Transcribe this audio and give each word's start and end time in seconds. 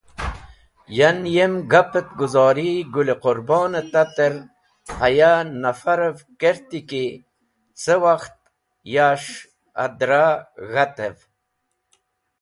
Yan 0.97 1.19
yem 1.35 1.53
gap 1.71 1.89
et 1.99 2.09
guzori 2.19 2.69
Gũl-e 2.93 3.15
Qũrbon 3.23 3.73
tater 3.91 4.33
haya 4.99 5.31
nafarev 5.61 6.17
kert 6.41 6.69
ki 6.89 7.05
ce 7.81 7.93
wakht 8.03 8.35
yaa’sh 8.93 9.31
adra 9.83 10.25
g̃hatev. 10.71 11.15